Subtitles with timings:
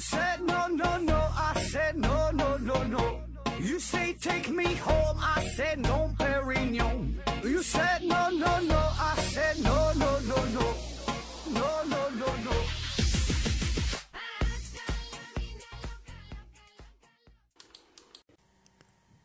[0.00, 3.20] said no no no, I said no no no no.
[3.60, 7.16] You say take me home, I said no, Perignon.
[7.44, 10.74] You said no no no, I said no no no no,
[11.52, 12.52] no no no no.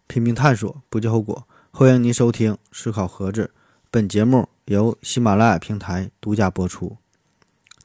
[0.08, 1.48] 拼命探索，不计后果。
[1.72, 3.52] 欢迎您收听《思考盒子》，
[3.90, 6.98] 本节目由喜马拉雅平台独家播出。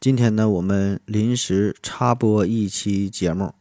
[0.01, 3.53] 今天呢，我们临时插播一期节目。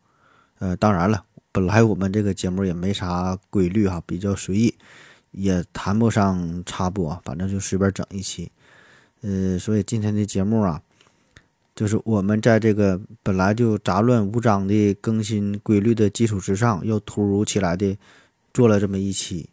[0.59, 4.73] 呃，当然了，本来我们这个节目也没啥规律哈，比较随意，
[5.31, 8.49] 也谈不上插播，反正就随便整一期。
[9.20, 10.81] 呃，所以今天的节目啊，
[11.75, 17.97] 就是我们在这个本来就杂乱无章的更新规律的基础之上，又突如其来的
[18.53, 19.49] 做了这么一期。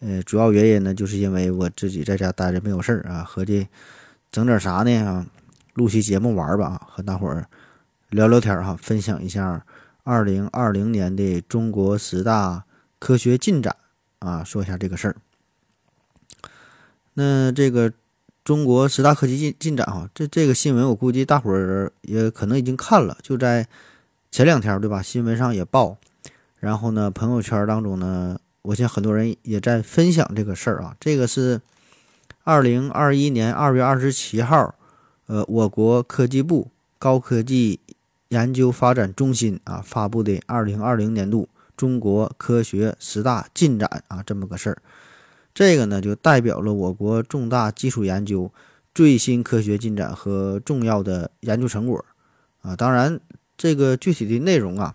[0.00, 3.68] 呃，主要原因呢，就是因为我自己在家待着没有事儿啊，合计
[4.30, 5.26] 整点啥呢啊，
[5.74, 7.46] 录期节目玩儿吧，和大伙儿
[8.10, 9.64] 聊聊天哈，分享一下
[10.02, 12.64] 二零二零年的中国十大
[12.98, 13.76] 科学进展
[14.18, 15.16] 啊，说一下这个事儿。
[17.14, 17.92] 那这个
[18.44, 23.66] 中国十大科技进进展哈，这这个新闻我估计大伙儿也可能已经看了，就在
[24.30, 25.00] 前两天对吧？
[25.02, 25.96] 新闻上也报，
[26.58, 28.38] 然后呢，朋友圈当中呢。
[28.62, 31.60] 我想很多人也在分享这个事儿啊，这个是
[32.44, 34.72] 二零二一年二月二十七号，
[35.32, 37.80] 呃，我国科技部高科技
[38.28, 44.82] 研究发展中心啊发布的二零二零年度中国科学十大进展啊这么个事儿。
[45.54, 48.52] 这个呢就代表了我国重大技术研究
[48.94, 52.04] 最新科学进展和重要的研究成果
[52.60, 52.76] 啊。
[52.76, 53.18] 当然，
[53.56, 54.94] 这个具体的内容啊。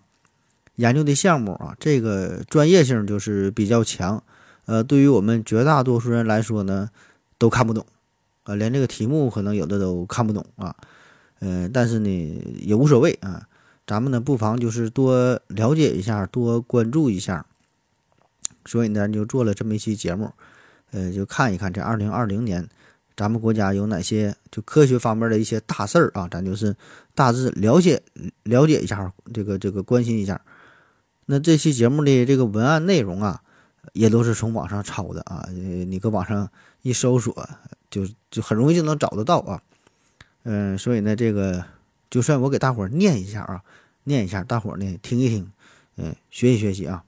[0.76, 4.22] 研究的项目啊，这个专业性就是比较强，
[4.68, 6.92] 呃，对于我们绝大多数人来说呢，
[7.40, 7.84] 都看不懂，
[8.48, 10.74] 啊，连这个题目可能有的都看不懂啊，
[11.40, 13.46] 呃，但是呢也无所谓啊，
[13.86, 17.46] 咱们呢不妨就是多了解一下，多关注一下，
[18.66, 20.32] 所以呢就做了这么一期节目，
[20.92, 22.66] 呃，就看一看这二零二零年
[23.18, 26.74] 咱们国家有哪些就科学方面的一些大事儿啊，咱就是
[27.14, 28.02] 大致了解
[28.44, 30.40] 了解一下，这个这个关心一下。
[31.26, 33.42] 那这期节目的这个文案内容啊，
[33.92, 36.50] 也都是从网上抄的啊，你搁网上
[36.84, 37.34] 一搜索，
[37.90, 39.62] 就就很容易就能找得到啊。
[40.44, 41.66] 嗯，所以呢，这个
[42.10, 43.62] 就算我给大伙儿念一下啊，
[44.06, 45.52] 念一下，大伙儿呢听一听，
[45.98, 47.04] 嗯，学习学习啊。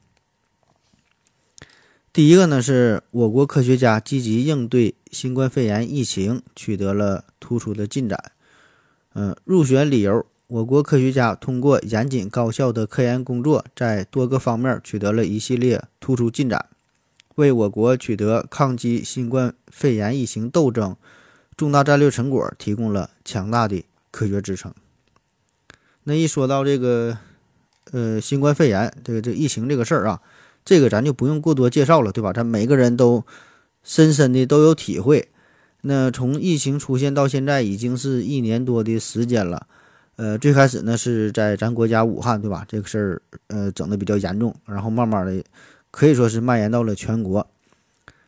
[2.11, 8.31] 第一个呢，是我国科学家积极应对新冠肺炎疫情，取得了突出的进展。
[9.13, 10.25] 嗯，入选理由。
[10.47, 16.65] 我国科学家通过严谨高效的科研工作，在多个方面取得了一系列突出进展，
[17.39, 20.97] 为我国取得抗击新冠肺炎疫情斗争
[21.55, 24.73] 重大战略成果提供了强大的科学支撑。
[26.03, 27.17] 那一说到这个，
[27.91, 30.21] 呃，新冠肺炎这个这疫情这个事儿啊，
[30.65, 32.33] 这个咱就不用过多介绍了，对吧？
[32.33, 33.23] 咱每个人都
[33.83, 35.29] 深深的都有体会。
[35.81, 39.65] 那从疫情出现到现在，已经是一年多的时间了。
[40.17, 42.65] 呃，最开始呢是在咱国家武汉，对吧？
[42.67, 45.41] 这个事儿，呃，整的比较严重，然后慢慢的，
[45.91, 47.47] 可以说是蔓延到了全国。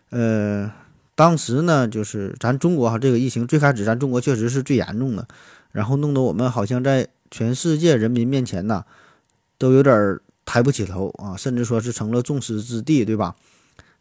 [0.09, 0.71] 呃，
[1.15, 5.27] 当时呢，就是咱中国哈，这个疫情最开始咱中国确实是最严重的，
[5.71, 8.83] 然后弄得我们好像在全世界人民面前呢，
[9.57, 13.35] 都有点抬不起头啊，甚至说是成了众矢之的，对吧？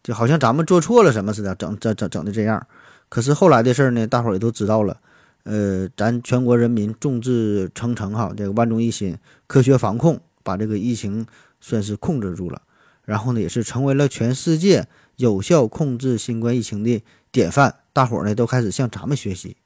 [0.03, 2.67] 就好像咱们做错了什么似的，整整整整的这样。
[3.09, 4.97] 可是后来的事儿呢，大伙儿也都知道了。
[5.45, 9.17] 呃，咱全国人民众志成城哈，这个万众一心，
[9.47, 11.27] 科学防控，把这个疫情
[11.61, 12.63] 算是控制住了。
[13.11, 17.75] 然后呢，也是成为了全世界有效控制新冠疫情的典范。
[17.93, 19.57] 大伙儿呢都开始向咱们学习。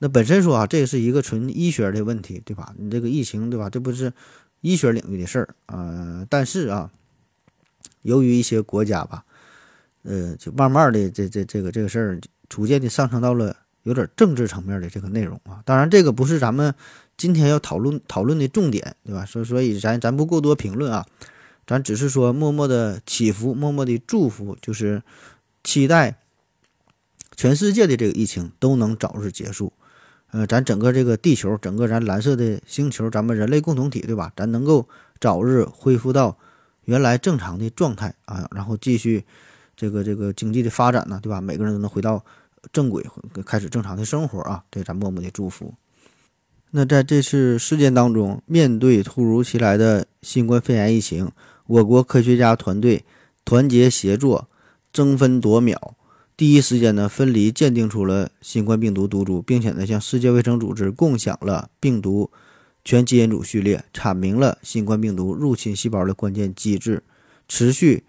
[0.00, 2.74] 那本身说啊，这是一个纯医学的问题，对吧？
[2.76, 3.70] 你这个疫情，对吧？
[3.70, 4.12] 这不是
[4.60, 6.26] 医学领域的事儿啊。
[6.28, 6.90] 但是啊，
[8.02, 9.24] 由于一些国家吧，
[10.02, 13.56] 呃，就慢慢的这这这个这个事儿，逐渐的上升到了。
[13.84, 16.74] 有点政治层面的这个内容啊，当然这个不是咱们
[17.16, 19.24] 今天要讨论讨论的重点，对吧？
[19.24, 21.06] 所所以咱咱不过多评论啊，
[21.66, 25.02] 咱只是说默默的祈福，默默的祝福，就是
[25.64, 26.18] 期待
[27.36, 29.72] 全世界的这个疫情都能早日结束。
[30.30, 34.32] 呃，咱整个这个地球，整个咱蓝色的星球，咱们人类共同体，对吧？
[34.36, 34.88] 咱能够
[35.20, 36.36] 早日恢复到
[36.84, 39.24] 原来正常的状态啊，然后继续
[39.76, 41.40] 这个这个经济的发展呢，对吧？
[41.40, 42.24] 每个人都能回到。
[42.72, 43.06] 正轨
[43.44, 45.72] 开始正常的生活啊，对咱默默的祝福。
[46.72, 51.30] 那在这次事件当中，面对突如其来的新冠肺炎疫情，
[51.66, 53.04] 我国科学家团队
[53.44, 54.48] 团结协作，
[54.92, 55.96] 争分夺秒，
[56.36, 62.30] 第一时间呢分离鉴定出了新冠病毒毒株，并且呢向世界卫生组织共享了病毒
[62.84, 67.02] 全基因组序列，阐明了新冠病毒入侵细胞的关键机制，
[67.48, 68.04] 持续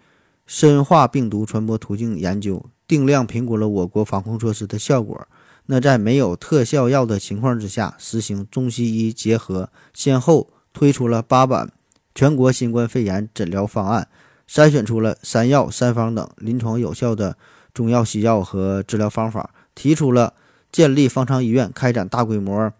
[0.46, 5.26] 深化病毒传播途径研究，定量评估了我国防控措施的效果。
[5.66, 11.72] 那在没有特效药的情况之下，实行中西医结合，先后推出了八版
[12.18, 14.08] 全国新冠肺炎诊疗方案，
[14.50, 17.36] 筛选出了三药三方等临床有效的
[17.72, 20.34] 中药西药和治疗方法，提出了
[20.72, 22.72] 建立方舱医院、开展大规模。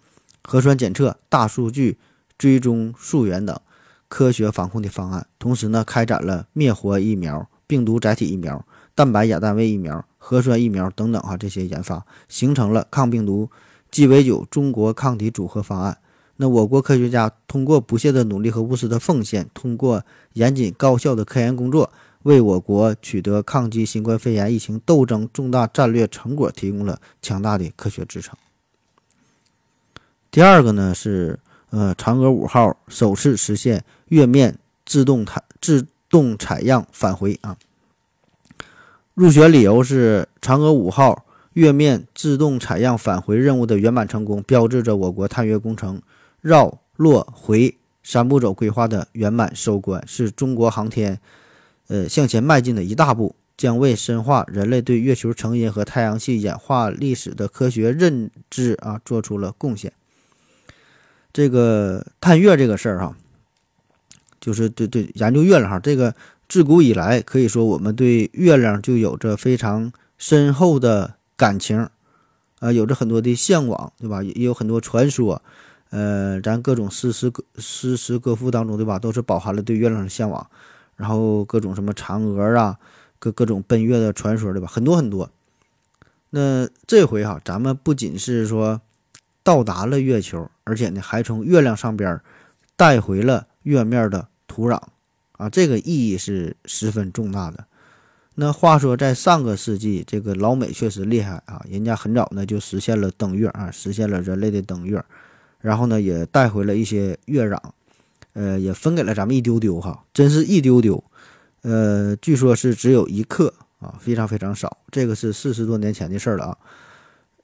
[0.42, 1.98] 核酸检测、大数据
[2.36, 3.56] 追踪溯源等
[4.08, 13.48] 科学防控的方案，同时呢，开展了灭活疫苗、病毒载体疫苗、蛋白亚单位疫苗、核酸疫苗等等哈这些研发，形成了抗病毒
[13.88, 15.98] 鸡尾酒中国抗体组合方案。
[16.40, 20.04] 那我国科学家通过不懈的努力和无私的奉献，通过
[20.34, 21.92] 严谨高效的科研工作，
[22.22, 28.36] 为我国取得抗击新冠肺炎疫情斗争重大战略成果提供了强大的科学支撑。
[30.30, 31.40] 第二个呢是，
[31.70, 34.56] 呃，嫦娥五号首次实现月面
[34.86, 37.56] 自动采自动采样返回啊。
[39.14, 41.24] 入选理由是嫦娥五号
[41.54, 46.00] 月面自动采样返回任务的圆满成功，标志着我国探月工程
[46.40, 51.20] 绕、落、回三步走规划的圆满收官，是中国航天，
[51.88, 59.92] 呃，向前迈进的一大步，将为深化人类对月球成因和太阳系演化历史的科学认知啊，做出了贡献。
[61.32, 63.16] 这个探月这个事儿哈，
[64.40, 66.14] 就是对对研究月亮哈，这个
[66.48, 71.88] 自古以来可以说我们对月亮就有着非常深厚的感情，
[72.60, 74.22] 啊，有着很多的向往，对吧？
[74.22, 75.42] 也有很多传说，
[75.90, 78.98] 呃，咱各种诗诗歌诗词歌赋当中，对吧？
[78.98, 80.46] 都是饱含了对月亮的向往，
[80.96, 82.78] 然后各种什么嫦娥啊，
[83.18, 84.66] 各各种奔月的传说，对吧？
[84.66, 85.30] 很多很多。
[86.30, 88.80] 那这回哈，咱们不仅是说。
[89.44, 92.20] 到达了月球，而且呢，还从月亮上边
[92.76, 94.78] 带回了月面的土壤
[95.38, 97.64] 啊，这个意义是十分重大的。
[98.34, 105.02] 那话说，在上个世纪，这个老美确实厉害啊，人家很早呢就实现了登月啊，实现了人类的登月，
[105.60, 107.58] 然后呢也带回了一些月壤，
[108.32, 111.02] 呃，也分给了咱们一丢丢哈，真是一丢丢，
[111.62, 114.78] 呃，据说是只有一克啊，非常非常少。
[114.90, 116.58] 这个是四十多年前的事儿了啊，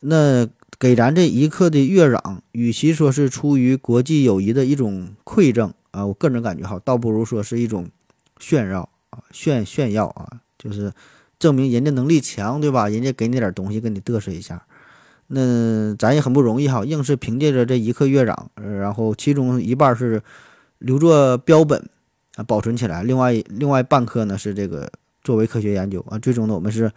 [0.00, 0.48] 那。
[0.76, 7.88] 给咱这一克的月壤，与其说是出于国际友谊的一种馈赠啊，我个人感觉哈，倒不如说是一种
[8.40, 10.28] 炫耀啊，炫炫耀啊，
[10.58, 10.92] 就是
[11.38, 12.88] 证明人家能力强，对吧？
[12.88, 14.66] 人家给你点东西，跟你嘚瑟一下，
[15.28, 18.36] 那咱也很不容易哈，硬是凭借着这一刻月壤，
[18.78, 20.22] 然后其中一半是
[20.78, 21.88] 留作标本
[22.36, 24.90] 啊，保存起来，另外另外半颗呢是这个
[25.22, 26.92] 作为科学研究啊，最终呢我们是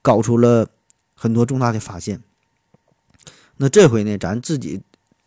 [0.00, 0.66] 搞出了
[1.14, 2.20] 很多重大的发现。
[3.56, 4.80] 那这回呢，咱自己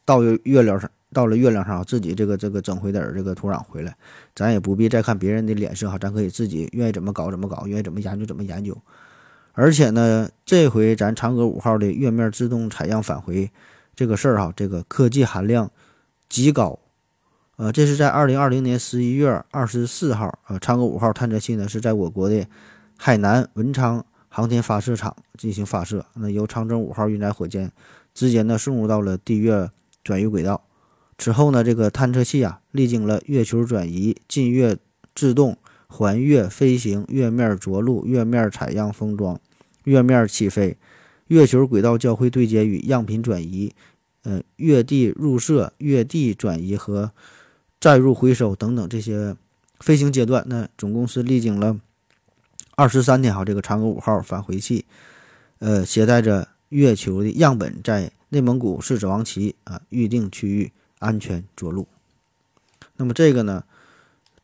[0.06, 3.96] 到月亮上，到了月亮上，自己这个这个整回点这个土壤回来，
[4.34, 8.78] 咱也不必再看别人的脸色哈，咱可以自己愿意怎么搞怎么搞，愿意怎么研究怎么研究。
[9.56, 13.50] 而且呢，这回咱嫦娥五号的月面自动采样返回
[13.96, 15.72] 这个事儿哈，这个科技含量
[16.30, 16.78] 极高。
[17.56, 22.46] 呃，这是在二零二零年十一月二十四号，呃，嫦娥五号探测器呢是在我国的
[22.98, 27.72] 海南文昌航天发射场进行发射，那由长征五号运载火箭。
[28.14, 29.70] 直接呢送入到了地月
[30.02, 30.62] 转移轨道，
[31.18, 34.78] 此后呢，这个探测器啊历经了月球转移、近月
[35.14, 35.58] 制动、
[35.88, 39.38] 环月飞行、月面着陆、月面采样封装、
[39.86, 40.78] 月面起飞、
[41.28, 43.74] 月球轨道交会对接与样品转移、
[44.22, 47.12] 呃月地入射、月地转移和
[47.80, 49.36] 载入回收等等这些
[49.80, 51.80] 飞行阶段，那总共是历经了
[52.76, 54.86] 二十三天哈，这个嫦娥五号返回器，
[55.60, 56.50] 呃，携带着。
[56.70, 61.88] 月球的样本在内蒙古四子王旗啊预定区域安全着陆。
[62.98, 63.64] 那么这个呢，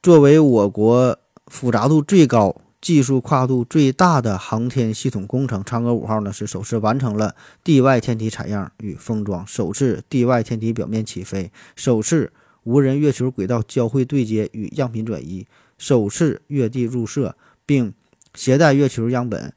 [0.04, 1.18] 作为我国
[1.48, 12.34] 复杂度最高、技术跨度最大的航天系统工程，嫦娥五号呢是首次完成了地外天体采样与封装，首次地外天体表面起飞，首次
[12.64, 15.46] 无人月球轨道交会对接与样品转移，
[15.78, 17.36] 首次月地入射，
[17.66, 17.94] 并
[18.34, 19.54] 携带月球样本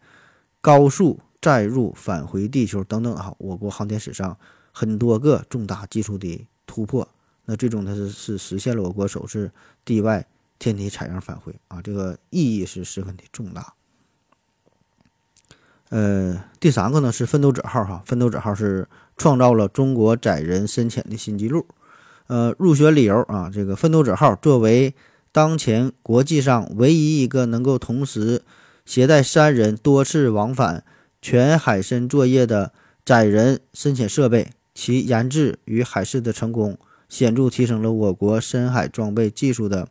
[0.60, 1.20] 高速。
[1.44, 4.34] 载入返回地球等等哈，我国航天史上
[4.72, 7.06] 很多个重大技术的突破，
[7.44, 9.52] 那最终它是是实现了我国首次
[9.84, 10.26] 地外
[10.58, 13.74] 天体采样返回啊，这个意义是十分的重大。
[15.90, 21.66] 呃，第三个呢是奋斗者号哈，奋斗者号是创造了中国载人深潜的新纪录。
[22.26, 24.94] 呃，入选理由啊，这个奋斗者号作为
[25.30, 28.42] 当前国际上唯一一个能够同时
[28.84, 30.84] 携带三人多次往返。
[31.26, 36.76] 全海深作业的载人深潜设备，其研制与海试的成功，
[37.08, 39.88] 显著提升了我国深海装备技术的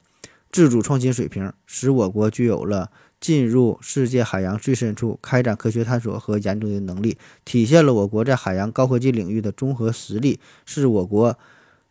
[0.53, 11.38] 自主创新水平，使我国具有了进入世界海洋最深处开展科学探索和研究的能力，体现了我国在海洋高科技领域的综合实力，是我国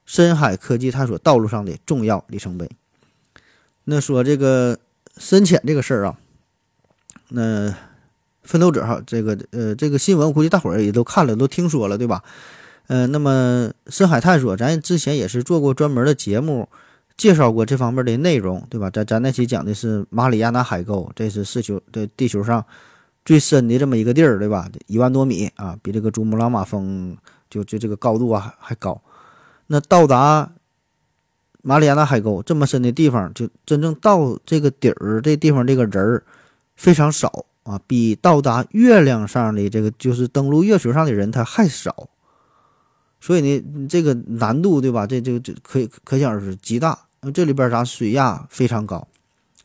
[0.06, 2.70] 深海科技探索道路上的重要里程碑。
[3.84, 4.78] 那说这个
[5.16, 6.16] 深潜这个事儿啊，
[7.30, 7.74] 那
[8.44, 12.22] 奋斗者哈，这个呃这个新闻，我估计大伙儿也都看了，都听说了，对吧？
[12.86, 16.68] 呃，那么深海探索，咱之前也是做过专门的节目，
[17.16, 18.90] 介绍过这方面的内容，对吧？
[18.90, 22.64] 咱咱那期讲的是马里亚纳海沟，这是世球的地球上
[23.24, 24.68] 最深的这么一个地儿，对吧？
[24.86, 27.16] 一万多米啊，比这个珠穆朗玛峰
[27.48, 29.00] 就就这个高度啊还还高。
[29.66, 30.50] 那到达
[31.62, 36.24] 马里亚纳海沟这么深的地方，就真正到这个底儿这地方这个人儿
[36.74, 42.08] 非常少啊，比到达月亮上的这个就是登陆月球上的人他还少。
[43.24, 45.06] 所以呢，这个难度对吧？
[45.06, 46.98] 这这这可以可想而知极大。
[47.32, 49.06] 这里边啥水压非常高，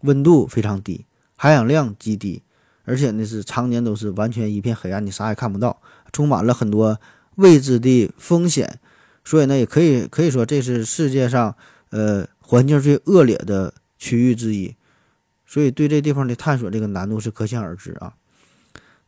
[0.01, 2.43] 温度非常低，含氧量极低，
[2.85, 5.81] 而且呢是常年都是完全一片黑暗，你啥也看不到，
[6.13, 7.01] 充满了很多
[7.37, 8.79] 未知的风险。
[9.25, 11.55] 所以呢，也可以可以说这是世界上
[11.89, 14.75] 呃环境最恶劣的区域之一。
[15.47, 18.13] 所以对这地方的探索这个难度是可想而知啊。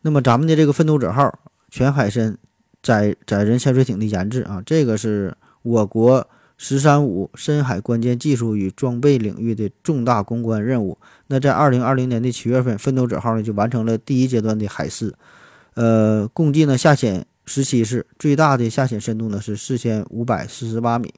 [0.01, 1.38] 那么咱们的这个奋斗者号
[1.70, 2.39] 全海深。
[2.82, 6.26] 载载人潜水艇的研制啊，这个是我国
[6.58, 10.98] “十三五”深海关键技术与装备领域的重大攻关任务。
[11.28, 15.14] 那在二零二零年的七月份，奋斗者号呢就完成了第一阶段的海试，
[15.74, 21.14] 呃，共计呢下潜十七次，最大的下潜深度呢是四千五百四十八米。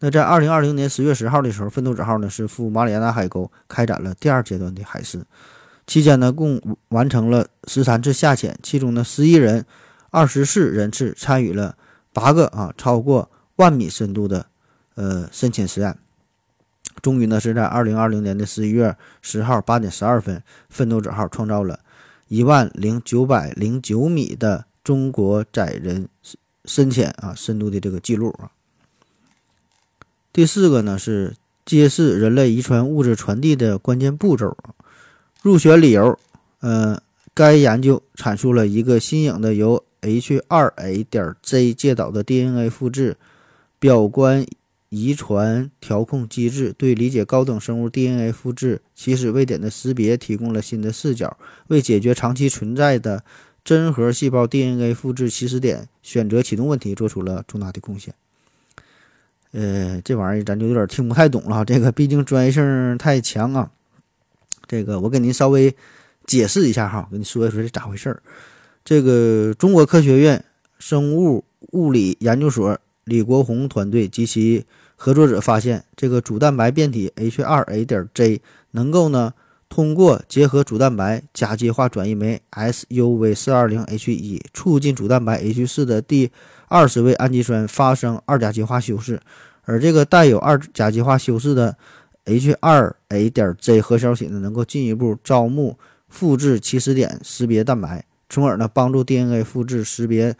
[0.00, 5.22] 那在二零二零年十月十号的时候，奋斗者号呢是赴马里亚纳海沟开展了第二阶段的海试，
[5.86, 9.64] 期间呢共完成了十三次下潜，其中呢十一人。
[10.12, 11.74] 二十四人次参与了
[12.12, 14.44] 八个啊超过万米深度的
[14.94, 15.96] 呃深潜实验，
[17.00, 21.80] 终于呢是在二零二零年的十一月十号八点十二分，奋斗者号创造了
[22.28, 26.06] 一万零九百零九米的中国载人
[26.66, 28.50] 深潜啊深度的这个记录啊。
[30.30, 34.54] 第四个呢是揭示人类遗传物质传递的关键步骤，
[35.40, 36.18] 入选理由，
[36.60, 37.00] 呃，
[37.32, 43.16] 该研究阐述了一个新颖的由 H2A 点 Z 介导的 DNA 复制
[43.78, 44.44] 表观
[44.90, 51.36] 遗传调控机制，对理解高等生物 DNA 复制起始位点的识别提供了新的视角，
[51.68, 53.24] 为解决长期存在的
[53.64, 58.12] 真核细胞 DNA 复制起始点选择启动问题做出了重大的贡献。
[59.52, 63.70] 呃，这玩意儿咱就有点听不太懂了，这个毕竟专业性太强啊。
[64.66, 65.74] 这个我给您稍微
[66.26, 68.22] 解释一下哈，跟你说一说这咋回事儿。
[68.84, 70.44] 这个中国科学院
[70.78, 74.64] 生物物理研究所李国红团队及其
[74.96, 78.40] 合作者发现，这个主蛋白变体 H2A 点 J
[78.72, 79.34] 能够呢
[79.68, 86.30] 通过结合主蛋白甲基化转移酶 SUV420H1，促进主蛋白 H4 的第
[86.68, 89.20] 二十位氨基酸发生二甲基化修饰，
[89.62, 91.76] 而这个带有二甲基化修饰的
[92.26, 98.04] H2A 点 Z 核小体呢，能够进一步招募复制起始点识别蛋白。
[98.32, 100.34] 从而呢帮助 DNA 复制识别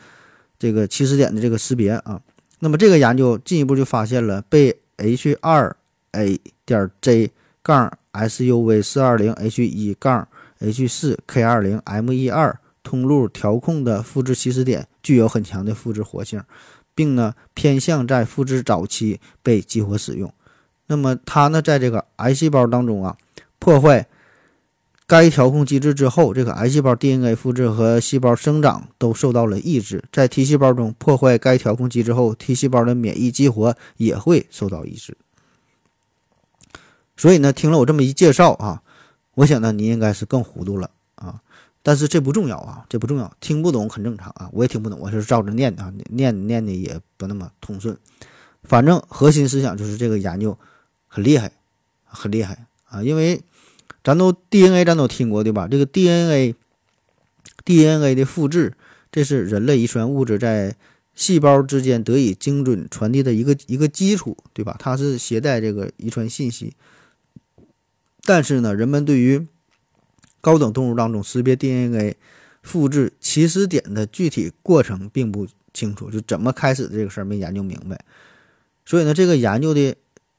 [0.59, 2.19] 这个起始点的这个识别啊，
[2.61, 7.31] 那么这个研究进一步就发现了被 H2A 点 J
[7.63, 10.27] 杠 SUV 四二零 H 一杠
[10.61, 16.43] H 四 K 二零 M 一二通路调控的复制起始点具有很强的复制活性，
[16.95, 20.33] 并呢偏向在复制早期被激活使用。
[20.87, 23.19] 那么它呢在这个癌细胞当中啊
[23.59, 24.09] 破坏。
[25.05, 30.03] 该调控机制之后，这个癌细胞 DNA 复制和细胞生长都受到了抑制。
[30.11, 35.17] 在 T 细胞中破坏该调控机制后，T 细胞的免疫激活也会受到抑制。
[37.17, 38.83] 所以呢，听了我这么一介绍啊，
[39.35, 41.43] 我想呢，你应该是更糊涂了啊。
[41.83, 44.49] 但是这不重要啊，这不重要，听不懂很正常啊。
[44.53, 47.95] 我也听不懂，我是照着念的啊，念念的也不那么通顺。
[48.63, 50.57] 反正核心思想就是这个研究
[51.07, 51.53] 很厉害，
[52.05, 53.43] 很厉害啊，因为。
[54.05, 55.69] 咱都 DNA，咱都听过对吧？
[55.69, 56.57] 这个 DNA，DNA
[58.17, 58.73] 的复制，
[59.13, 60.75] 这是人类遗传物质在
[61.15, 64.77] 细胞之间得以精准传递的一个一个基础，对吧？
[64.81, 66.75] 它是携带这个遗传信息。
[68.25, 69.47] 但是呢，人们对于
[70.41, 72.17] 高等动物当中识别 DNA
[72.63, 78.05] 复制起始点的具体过程并不清楚，就怎么开始这个事儿没研究明白。
[78.85, 79.95] 所以呢，这个研究的。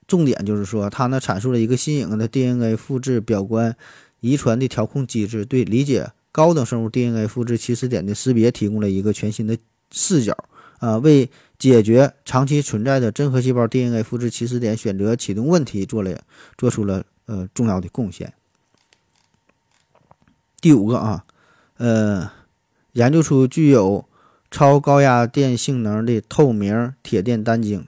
[0.08, 3.76] 重点就是说，它呢阐述了一个新颖的 DNA 复制表观
[4.20, 9.58] 遗传的调控机制，对理解高等生物 DNA 复制起始点的识别提供了一个全新的
[9.92, 10.36] 视角
[10.80, 16.22] 啊，为解决长期存在的真核细胞 DNA 复制起始点选择启动问题做了
[16.58, 18.34] 做出了呃重要的贡献。
[20.60, 21.26] 第五个啊，
[21.78, 22.32] 呃，
[22.94, 24.06] 研究出具有
[24.50, 27.86] 超高压电性能的透明铁电单晶。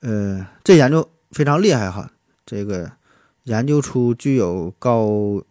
[0.00, 2.10] 呃，这研究非常厉害哈，
[2.46, 2.90] 这个
[3.44, 5.42] 研究出具有高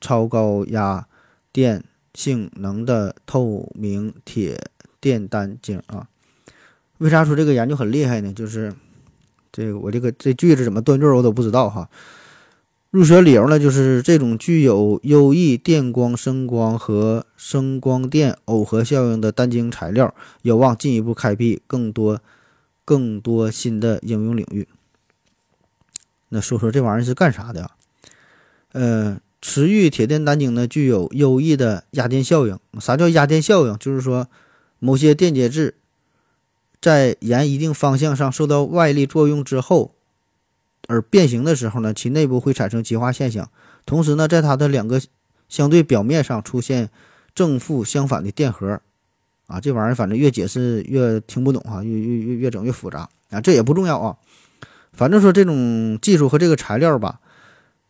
[0.00, 1.06] 超高压
[1.52, 4.58] 电性能的透明铁
[5.00, 6.08] 电单晶啊。
[6.98, 8.32] 为啥说这个研究很厉害呢？
[8.32, 8.72] 就是
[9.52, 11.88] 这个我这个这句子怎么断句我都不知道哈。
[12.90, 22.20] 入学理由呢，就是这种具有优异电光、声光和声光电耦合效应的单晶材料，有望进一步开辟更多。
[22.90, 24.66] 更多新的应用领域。
[26.30, 27.76] 那说说这玩意儿是干啥的啊？
[28.72, 32.58] 呃，磁域铁电单晶呢，具有优异的压电效应。
[32.80, 33.78] 啥叫压电效应？
[33.78, 34.26] 就是说，
[34.80, 35.76] 某些电解质
[36.80, 39.94] 在沿一定方向上受到外力作用之后
[40.88, 43.48] 而变形的时候呢，其内部会产生极化现象。
[43.86, 45.00] 同时呢，在它的两个
[45.48, 46.90] 相对表面上出现
[47.36, 48.80] 正负相反的电荷。
[49.50, 54.16] 啊，这玩意儿反正越解释越听不懂哈，越越越越整越复杂啊，这也不重要啊。
[54.92, 57.18] 反正说这种技术和这个材料吧，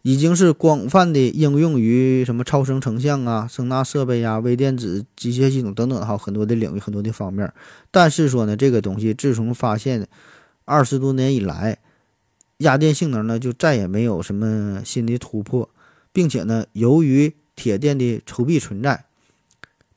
[0.01, 7.53] 已经是广泛的应用于什么超声成像啊、声纳设备呀、微电子机械系统等等哈，很多的领域、很多的方面。
[7.91, 10.09] 但是说呢，这个东西自从发现
[10.65, 11.77] 二十多年以来，
[12.59, 15.69] 压电性能呢就再也没有什么新的突破，
[16.13, 19.05] 并且呢，由于铁电的稠壁存在。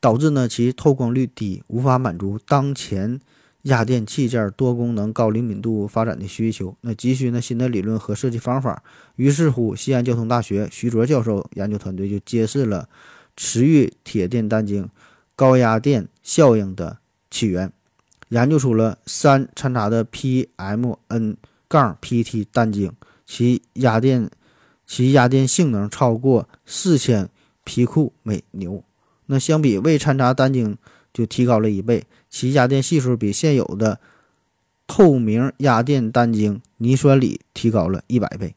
[0.04, 3.18] 导致呢其透光率低，无法满足当前
[3.62, 6.76] 压电器件多功能、高灵敏度发展的需求。
[6.82, 8.82] 那急需呢新的理论和设计方法。
[9.16, 12.86] 于是乎，西安交通大学徐卓教授研究团队就揭示了
[13.34, 14.86] 磁域铁电单晶
[15.34, 16.98] 高压电效应的
[17.30, 17.72] 起源，
[18.28, 22.92] 研究出了三掺杂的 PMN- 杠 PT 单晶，
[23.24, 24.30] 其压电
[24.86, 27.30] 其压电性能超过四千
[27.64, 28.84] 皮库每牛。
[29.26, 30.76] 那相比未掺杂单晶
[31.12, 34.00] 就提高了一倍，其压电系数比现有的
[34.86, 38.54] 透明压电单晶泥酸锂提高了一百倍，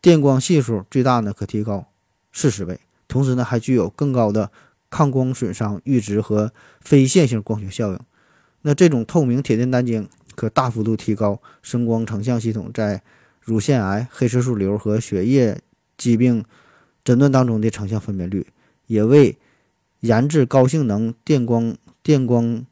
[0.00, 1.86] 电光系数最大呢可提高
[2.32, 4.50] 四十倍，同时呢还具有更高的
[4.90, 8.00] 抗光损伤阈值和非线性光学效应。
[8.62, 13.02] 那这种透明铁电单晶可大幅度提高声光成像系统在
[13.40, 15.60] 乳腺癌、黑色素瘤和血液
[15.96, 16.44] 疾病
[17.04, 18.46] 诊断当中的成像分辨率，
[18.86, 19.38] 也为
[20.00, 22.64] 研制高性能电光电光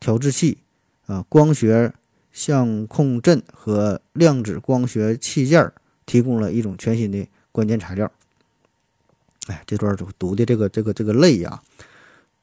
[0.00, 0.58] 调制器，
[1.06, 1.94] 啊，光学
[2.32, 5.72] 相控阵和量子光学器件
[6.04, 8.10] 提供了一种全新的关键材料。
[9.46, 11.62] 哎，这段读读的这个这个这个累呀，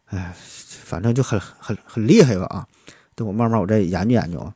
[0.06, 2.68] 哎，反正就很很很厉害吧啊！
[3.16, 4.56] 等我慢慢我再研究研究啊。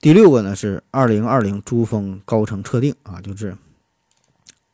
[0.00, 3.56] 第六个呢是二零二零珠峰高程测定啊，就是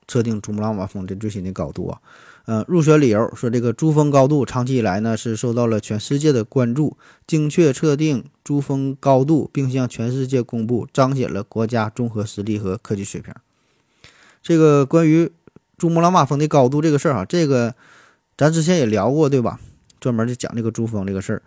[0.06, 2.00] 测定珠穆朗玛峰的最新的高度啊。
[2.44, 13.32] 呃，入学理由说，这个珠峰高度长期以来呢是受到了全世界的关注，精确测定珠峰高度并向全世界公布，彰显了国家综合实力和科技水平。
[14.42, 15.30] 这个关于
[15.78, 17.74] 珠穆朗玛峰的高度这个事儿哈，这个
[18.36, 19.60] 咱之前也聊过，对吧？
[20.00, 21.42] 专门就讲这个珠峰这个事儿。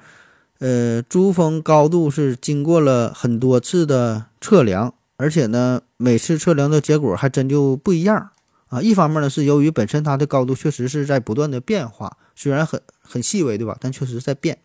[0.60, 8.30] 呃，珠峰高度是经过了很多次的测量，而且呢，每次测量的结果还真就不一样。
[8.76, 13.78] 啊，一方面呢是由于本身它的高度确实是在不断的变化，虽然很很细微，对吧？
[13.80, 14.58] 但确实在变。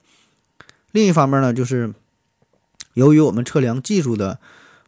[0.90, 1.94] 另一方面呢，就是
[2.94, 4.40] 由于我们测量技术的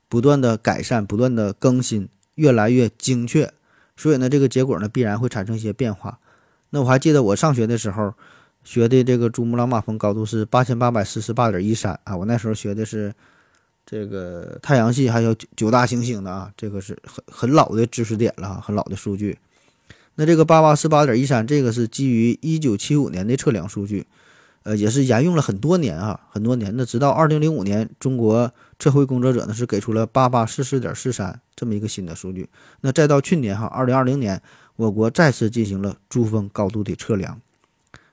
[0.09, 3.53] 不断的改善、不断的更新，越来越精确，
[3.97, 6.19] 所以呢，这个结果呢必然会产生一些变化。
[6.71, 8.15] 那我还记得我上学的时候
[8.65, 13.15] 学的这个珠穆朗玛峰高度是八千八百四十八点一三啊，我那时候学的是。
[13.85, 19.39] 这个太阳系还有九大行星的啊，这个是很很老的知识点了，很老的数据。
[20.15, 24.07] 那这个八八四八点一三，这个是基于一九七五年的测量数据，
[24.63, 32.49] 呃，也是沿用了很多年啊，很多年那，直到二零零五年，中国测绘工作者呢是给出了八八四四点四三这么一个新的数据。
[32.83, 34.41] 那再到去年哈，二零二零年，
[34.77, 37.41] 我国再次进行了珠峰高度的测量。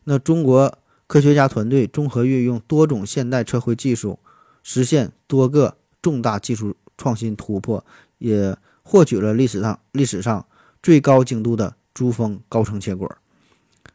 [0.05, 4.19] 那中国科学家团队综合运用多种现代测绘技术。
[4.71, 7.83] 实现多个重大技术创新突破，
[8.19, 10.45] 也获取了历史上历史上
[10.83, 13.11] 最高精度的珠峰高程结果。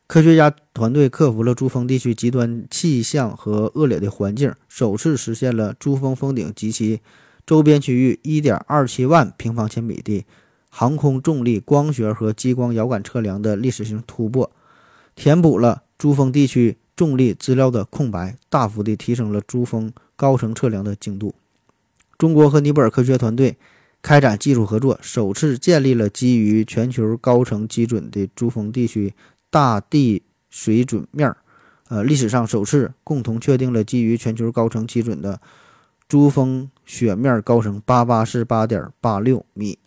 [0.08, 7.00] 科学家团队克服了珠峰地区极端气象和恶劣的环境，首次实现了珠峰峰顶及其
[7.46, 10.26] 周边区域1.27万平方千米的
[10.70, 14.50] 航空重力、光学和激光遥感测量的历史性突破，
[15.14, 21.34] 填补了珠峰地区重力资料的空白，大幅地提升了珠峰高层测量的精度。
[22.16, 23.56] 中国和尼泊尔科学团队
[24.00, 29.14] 开展技术合作，首次建立了基于全球高层基准的珠峰地区
[29.50, 31.36] 大地水准面儿。
[31.88, 35.40] 呃，历史上首次共同确定了基于全球高层基准的
[36.08, 39.78] 珠峰雪面高程八八四八点八六米。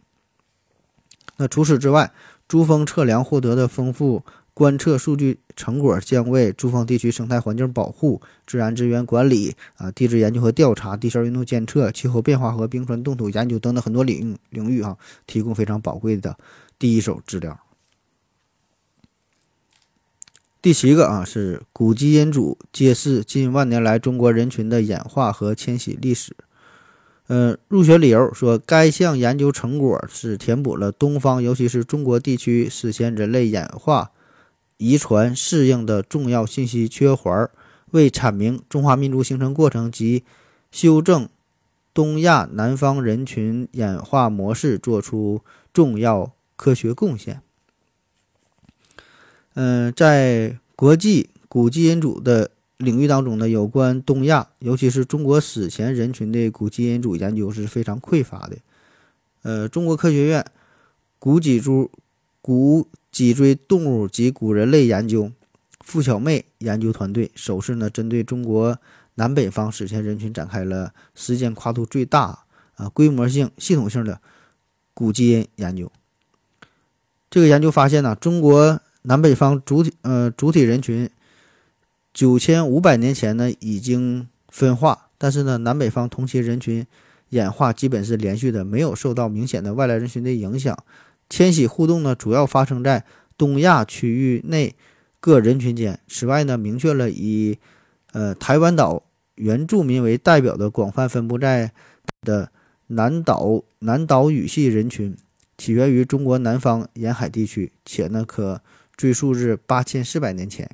[1.38, 2.12] 那除此之外，
[2.48, 4.24] 珠峰测量获得的丰富
[4.58, 16.36] 观测数据成果，将为珠峰地区生态环境保护、自然资源管理、啊地质研究和调查、地壳运动监测、气候变化和冰川冻土研究等等很多领域领域啊，提供非常宝贵的
[16.80, 17.60] 第一手资料。
[20.60, 26.36] 第七个啊是古基因组揭示近万年来中国人群的演化和迁徙历史。
[27.28, 34.10] 呃，入学理由说，该项研究成果是填补了东方，尤其是中国地区史前人类演化
[34.78, 37.50] 遗传适应的重要信息缺环，
[37.92, 40.24] 为阐明中华民族形成过程及
[40.72, 41.28] 修正
[41.94, 45.42] 东亚南方人群演化模式做出
[45.74, 47.42] 重要科学贡献。
[49.56, 58.58] 嗯，在国际古基因组的领域当中呢，有关东亚，尤其是中国史前人群的古基因组研究是非常匮乏的。
[59.42, 60.46] 呃，中国科学院
[61.18, 61.90] 古脊柱、
[62.42, 65.32] 古脊椎动物及古人类研究
[65.80, 68.78] 付小妹研究团队首次呢，针对中国
[69.16, 72.38] 南北方史前人群展开了时间跨度最大、
[72.76, 74.22] 啊规模性、系统性的
[74.94, 75.92] 古基因研究。
[77.32, 78.80] 这个研究发现呢，中国。
[79.04, 81.10] 南北方主体呃主体人群
[82.14, 86.86] 九千五百年前呢已经分化，但是呢南北方同期人群
[87.30, 90.78] 演化基本是连续的，没有受到明显的外来人群的影响。
[91.30, 93.04] 迁徙互动呢主要发生在
[93.38, 94.76] 东亚区域内
[95.20, 96.00] 各人群间。
[96.08, 97.58] 此外呢，明确了以
[98.12, 99.04] 呃台湾岛
[99.36, 101.72] 原住民为代表的广泛分布在
[102.22, 102.52] 的
[102.88, 105.16] 南岛南岛语系人群
[105.58, 108.62] 起源于中国南方沿海地区，且呢可。
[108.98, 110.68] 追溯至八千四百年前，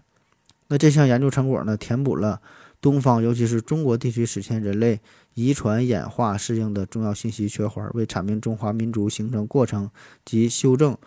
[0.69, 2.41] 那这项研究成果呢，填补了
[2.79, 5.01] 东方，尤其是中国地区史前人类
[5.33, 9.89] 遗传演化适应的重要信息缺环，为阐明中华民族形成过程
[10.23, 10.97] 及修正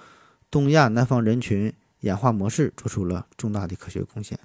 [0.50, 4.38] 东亚南方人群演化模式做出了重大的科学贡献。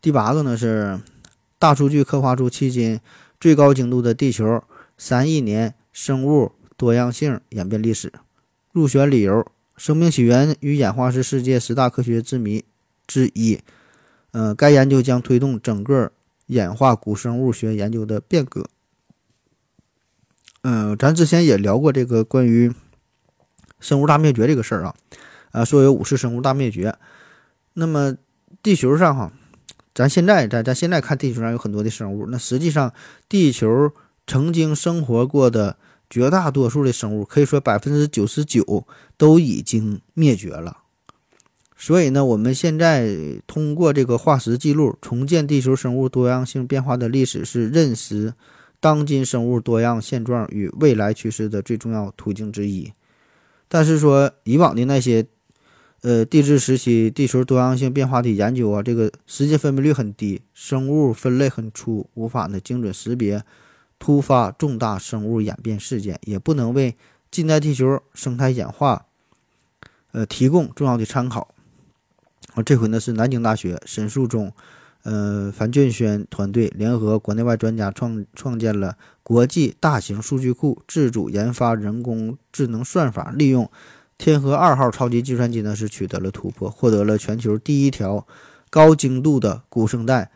[0.00, 1.00] 第八个呢是
[1.58, 3.00] 大数据刻画出迄今
[3.40, 4.62] 最高精度的地球
[4.98, 8.12] 三亿年生物多样性演变历史，
[8.72, 9.46] 入选理由。
[9.76, 12.64] 生命起源与演化是世界十大科学之谜
[13.08, 13.58] 之一。
[14.30, 16.12] 呃，该研究将推动整个
[16.46, 18.66] 演化古生物学研究的变革。
[20.62, 22.72] 嗯，咱之前也聊过这个关于
[23.80, 24.94] 生物大灭绝这个事儿啊，
[25.50, 26.96] 啊，说有五次生物大灭绝。
[27.74, 28.16] 那么
[28.62, 29.32] 地球上哈，
[29.94, 32.92] 咱现在咱咱现在看地球上有很多的生物，那实际上
[33.28, 33.92] 地球
[34.26, 35.76] 曾经生活过的。
[36.10, 40.83] 绝大多数的生物，可以说百分之九十九都已经灭绝了。
[41.76, 43.08] 所以呢，我们现在
[43.46, 48.32] 通过这个化石记录重建地球生物多样性变化的历史，是认识
[48.80, 52.92] 当今生物多样现状与未来趋势的最重要途径之一。
[53.68, 55.26] 但是说以往的那些，
[56.02, 63.42] 呃，地质时期地球多样性变化的研究啊，这个时间分辨率很低，生物分类很粗，无法呢精准识别。
[63.98, 66.94] 突发重大生物演变事件也不能为
[67.30, 69.06] 近代地球生态演化，
[70.12, 71.53] 呃，提供重要的参考。
[72.54, 74.52] 啊，这回呢是南京大学沈树忠、
[75.02, 83.68] 呃樊俊轩团队联合国内外专家创创建了国际大型数据库，自主研发人工智能算法，利用
[84.16, 88.24] 天河二号超级计算机呢是取得了突破，获得了全球第一条
[88.70, 90.30] 高精度的古生代。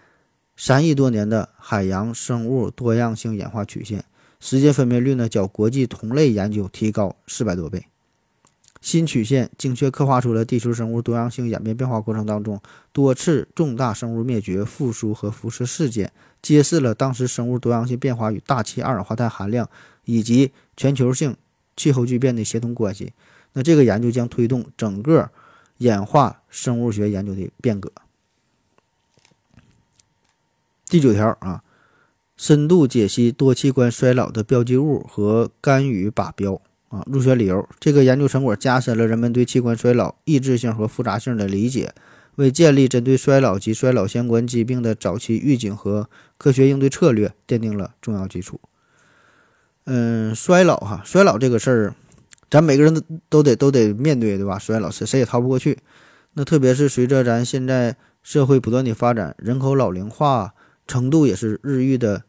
[0.57, 4.05] 三亿多年的海洋生物多样性演化曲线，
[4.41, 7.87] 时间分辨率呢较国际同类研究提高四百多倍。
[8.81, 12.61] 新曲线精确刻画出了地球生物多样性演变变化过程当中
[12.93, 19.69] 多次重大生物灭绝、复苏和辐射事件，揭示了当时生物多样性变化与大气二氧化碳含量
[20.05, 21.37] 以及全球性
[21.77, 23.13] 气候巨变的协同关系。
[23.53, 25.31] 那这个研究将推动整个
[25.79, 27.91] 演化生物学研究的变革。
[30.87, 31.63] 第九条啊，
[32.37, 37.03] 深度解析多器官衰老的标记物和干预靶标啊。
[37.07, 41.95] 入学理由：这个研究成果加深了人们对器官衰老抑制性和复杂性的理解，
[42.37, 48.61] 为建立针对衰老及衰老相关疾病的早期预警和科学应对策略奠定了重要基础。
[49.85, 51.95] 嗯，衰老哈，衰老这个事儿，
[52.51, 54.59] 咱每个人都得都得面对，对吧？
[54.59, 55.79] 衰老谁谁也逃不过去。
[56.35, 60.55] 那特别是随着咱现在社会不断的发展，人口老龄化
[60.87, 62.23] 程度也是日益的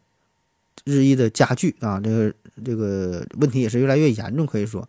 [0.85, 4.87] 日益的加剧啊，这个这个问题也是越来越严重，可以说，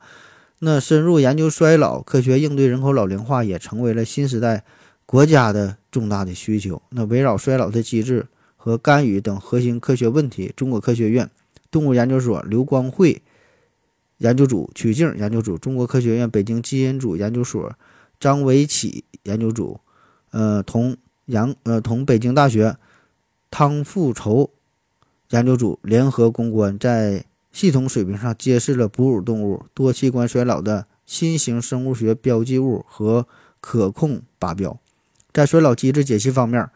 [0.59, 4.65] 那深入研究衰老，科学应对人口老龄化也成为了新时代
[5.07, 6.81] 国家的重大的需求。
[6.91, 11.31] 那围绕衰老的机制和干预等核心科学问题，中国科学院
[11.71, 13.23] 动物研究所刘光慧
[14.19, 17.73] 研究组、曲静研究组，中国科学院北京基因组研究所。
[18.21, 19.81] 张维启研究组，
[20.31, 22.77] 呃，同杨呃同北京大学
[23.51, 24.51] 汤复筹
[25.31, 33.27] 研究组联合攻关，在系统水平上揭示了哺乳动物多器官衰老的新型生物学标记物和
[33.61, 34.79] 可控靶标。
[35.33, 36.69] 在衰老机制解析方面，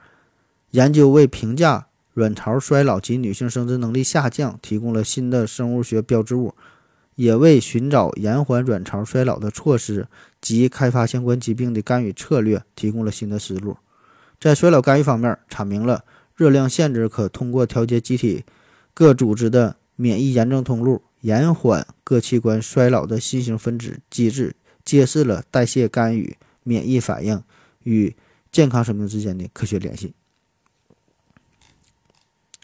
[0.70, 6.54] 研究为评价卵巢衰老及女性生殖能力下降提供了新的生物学标志物。
[7.16, 10.08] 也为寻找延缓卵巢衰老的措施
[10.40, 13.76] 及开发相关疾病的干预策略提供了新的思路。
[14.40, 18.44] 在衰老干预方面，阐明了热量限制可通过调节机体
[18.92, 27.42] 各组织的免疫炎症通路，延缓各器官衰老的新型分子机制，揭示了代谢干预、免疫反应
[27.82, 28.14] 与
[28.50, 30.14] 健康生命之间的科学联系。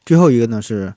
[0.04, 0.94] 最后一个呢是，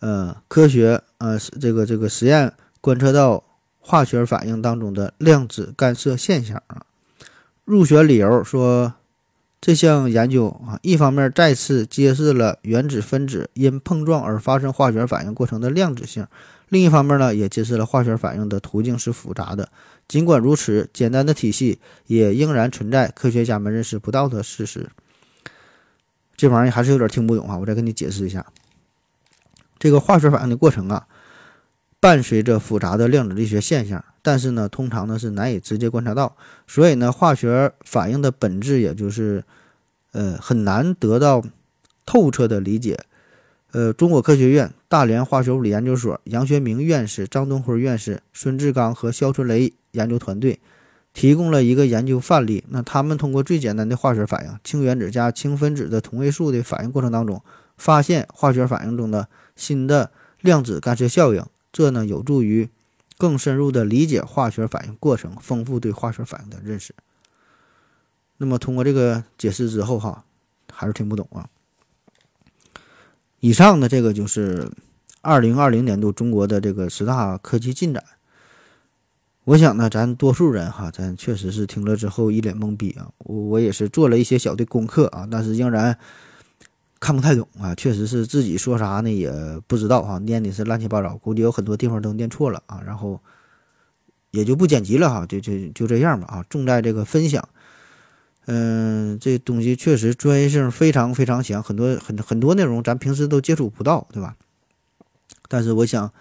[0.00, 2.52] 呃，科学，呃，这个这个实验。
[2.80, 3.44] 观测到
[3.78, 6.84] 化学反应当中的量子干涉现象啊，
[7.64, 8.94] 入选理由说，
[9.62, 16.26] 这项研究啊，一方面再次揭示了原子分子因碰撞而发生化学反应过程的量子性，
[16.68, 19.68] 另一方面呢，也揭示了化学反应的途径是复杂的。
[20.08, 24.90] 尽管如此，简单的体系也仍然存在科学家们认识不到的事实。
[26.36, 28.44] 这玩意儿还是有点听不懂啊，我再跟你解释一下，
[29.78, 31.06] 这个化学反应的过程啊。
[32.02, 36.36] 伴随着复杂的量子力学现象，但是呢，通常呢是难以直接观察到，
[36.66, 39.44] 所以呢，化学反应的本质也就是，
[40.10, 41.44] 呃，很难得到
[42.04, 42.98] 透彻的理解。
[43.70, 50.58] 呃，中国科学院大连化学物理研究所杨学明院士、张东辉院士、孙志刚和肖春雷研究团队
[51.14, 52.64] 提供了一个研究范例。
[52.70, 57.40] 那他们通过最简单的化学反应——氢原子加氢分子的同位素的反应过程当中，
[57.76, 60.10] 发现化学反应中的新的
[60.40, 61.44] 量子干涉效应。
[61.72, 62.68] 这呢有助于
[63.16, 66.94] 更深入的理解化学反应过程，丰富对化学反应的认识。
[68.36, 70.24] 那么通过这个解释之后，哈，
[70.70, 71.48] 还是听不懂啊。
[73.40, 74.70] 以上的这个就是
[75.22, 78.04] 二零二零年度中国的这个十大科技进展。
[79.44, 83.10] 我想呢，咱多数人哈，咱确实是听了之后一脸懵逼啊。
[83.18, 85.98] 我我也是做了一些小的功课啊，但是仍然。
[87.02, 89.28] 看不太懂啊，确实是自己说啥呢也
[89.66, 93.20] 不知道哈，念的是乱七八糟，估计有很多地方都念错了啊，然后
[94.30, 97.48] 也就不剪辑了哈，就就就这样吧啊，重在这个分享。
[98.46, 104.36] 嗯，这东西确实专业性非常非常强，很多很很多内容咱平时都接触不到，对吧？
[105.48, 106.12] 但是我想，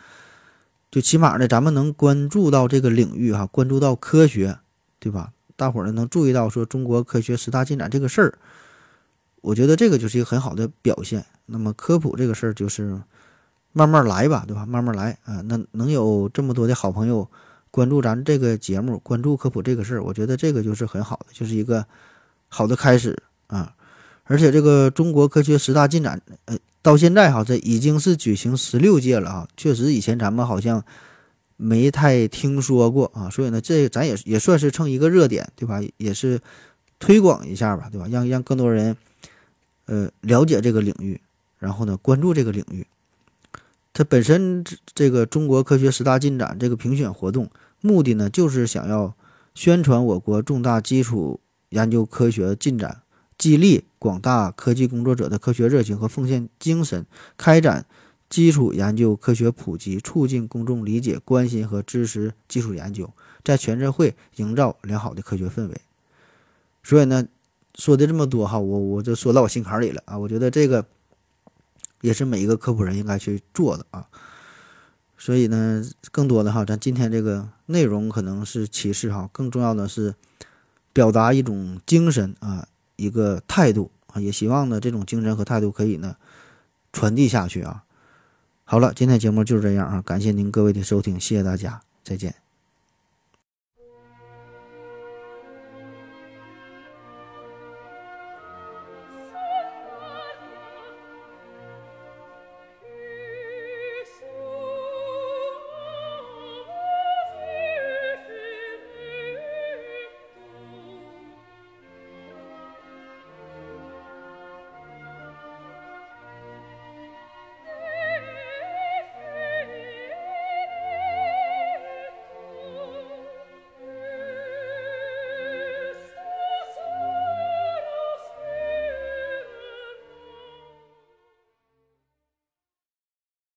[0.89, 4.57] 就起码呢，咱们能关注到这个领域哈，关注到科学，
[4.97, 5.31] 对吧？
[5.55, 8.39] 大伙儿呢能注意到说中国科学十大进展这个事儿。
[9.41, 11.25] 我觉得这个就是一个很好的表现。
[11.47, 12.97] 那么科普这个事儿就是
[13.73, 14.65] 慢慢来吧，对吧？
[14.65, 15.41] 慢慢来啊。
[15.41, 17.27] 那能有这么多的好朋友
[17.69, 21.85] 关注咱这个节目，关注科普这个事儿，我觉得这个就是很好的，就是一个
[22.47, 23.73] 好的开始啊。
[24.25, 29.47] 而且这个中国科学十大进展，呃，到现在哈，这已经是举行十六届了啊。
[29.57, 30.81] 确实以前咱们好像
[31.57, 33.29] 没太听说过啊。
[33.29, 35.81] 所以呢，这咱也也算是蹭一个热点，对吧？
[35.97, 36.39] 也是
[36.99, 38.07] 推广一下吧，对吧？
[38.09, 38.95] 让让更多人。
[39.85, 41.19] 呃，了解这个领域，
[41.57, 42.85] 然后呢，关注这个领域。
[43.93, 44.63] 它本身
[44.93, 47.49] 这个中国科学十大进展这个评选活动，
[47.81, 49.13] 目的呢，就是想要
[49.53, 53.01] 宣传我国重大基础研究科学进展，
[53.37, 57.85] 激励广大科技工作者的科学热情和奉献精神，开展
[58.29, 63.11] 基础研究科学普及，促进公众理解、关心和支持基础研究，
[63.43, 65.81] 在全社会营造良好的科学氛围。
[66.81, 67.27] 所以呢。
[67.81, 70.15] 说的这么多哈，我我就说到我心坎里了啊！
[70.15, 70.85] 我觉得这个
[72.01, 74.05] 也是每一个科普人应该去做的啊。
[75.17, 80.13] 所以呢，更多的哈，咱今天这个内容可能是其次哈，更重要的是
[80.93, 82.67] 表达一种精神啊，
[82.97, 86.15] 一个态度啊，也希望呢这种精神和态度可以呢
[86.93, 87.83] 传递下去啊。
[88.63, 92.40] 好了，今天节目就是这样啊，感谢您各位的收听，谢谢大家，再见。